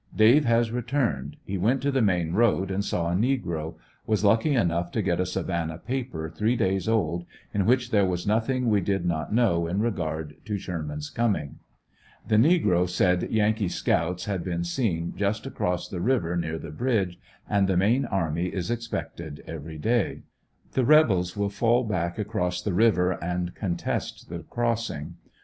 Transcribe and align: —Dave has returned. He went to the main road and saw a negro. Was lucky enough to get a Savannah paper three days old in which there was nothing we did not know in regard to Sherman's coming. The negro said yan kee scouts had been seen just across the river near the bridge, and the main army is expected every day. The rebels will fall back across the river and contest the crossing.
—Dave 0.31 0.45
has 0.45 0.71
returned. 0.71 1.37
He 1.45 1.59
went 1.59 1.79
to 1.83 1.91
the 1.91 2.01
main 2.01 2.33
road 2.33 2.71
and 2.71 2.83
saw 2.83 3.11
a 3.11 3.15
negro. 3.15 3.75
Was 4.07 4.25
lucky 4.25 4.55
enough 4.55 4.89
to 4.93 5.01
get 5.03 5.19
a 5.19 5.27
Savannah 5.27 5.77
paper 5.77 6.27
three 6.27 6.55
days 6.55 6.87
old 6.87 7.23
in 7.53 7.67
which 7.67 7.91
there 7.91 8.07
was 8.07 8.25
nothing 8.25 8.67
we 8.67 8.81
did 8.81 9.05
not 9.05 9.31
know 9.31 9.67
in 9.67 9.79
regard 9.79 10.37
to 10.45 10.57
Sherman's 10.57 11.11
coming. 11.11 11.59
The 12.27 12.37
negro 12.37 12.89
said 12.89 13.29
yan 13.29 13.53
kee 13.53 13.67
scouts 13.67 14.25
had 14.25 14.43
been 14.43 14.63
seen 14.63 15.13
just 15.15 15.45
across 15.45 15.87
the 15.87 16.01
river 16.01 16.35
near 16.35 16.57
the 16.57 16.71
bridge, 16.71 17.19
and 17.47 17.67
the 17.67 17.77
main 17.77 18.05
army 18.05 18.47
is 18.47 18.71
expected 18.71 19.43
every 19.45 19.77
day. 19.77 20.23
The 20.71 20.83
rebels 20.83 21.37
will 21.37 21.49
fall 21.49 21.83
back 21.83 22.17
across 22.17 22.59
the 22.59 22.73
river 22.73 23.23
and 23.23 23.53
contest 23.53 24.29
the 24.29 24.39
crossing. 24.39 25.17